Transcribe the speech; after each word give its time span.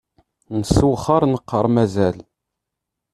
Nessewxar 0.59 1.23
neqqar 1.31 1.65
mazal. 1.73 2.17